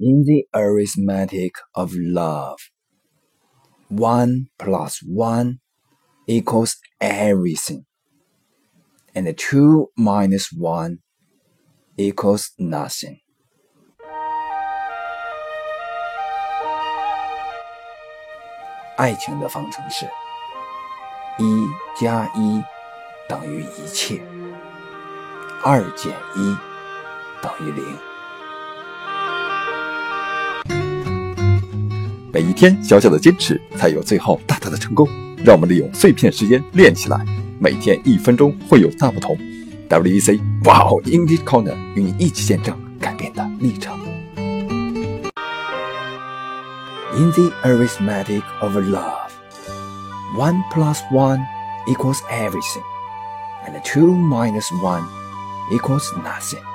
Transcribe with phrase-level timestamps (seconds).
[0.00, 2.58] In the arithmetic of love,
[3.88, 5.58] one plus one
[6.28, 7.84] equals everything,
[9.12, 10.98] and two minus one
[11.96, 13.18] equals nothing.
[18.96, 20.06] 爱情的方程式：
[21.38, 21.66] 一
[22.00, 22.62] 加一
[23.28, 24.20] 等于一切，
[25.64, 26.56] 二减一
[27.42, 28.11] 等于零。
[32.33, 35.07] 每一天小小的坚持，才有最后大大的成功。
[35.45, 37.23] 让我们利用碎片时间练起来，
[37.59, 39.37] 每天一分钟会有大不同。
[39.87, 43.95] WEC 哇哦，English Corner 与你一起见证改变的历程。
[47.15, 49.29] In the arithmetic of love,
[50.35, 51.39] one plus one
[51.85, 52.81] equals everything,
[53.67, 55.03] and two minus one
[55.71, 56.72] equals nothing.